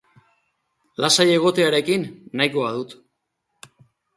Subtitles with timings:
[1.03, 2.07] Lasai egotearekin
[2.41, 2.99] nahikoa dut.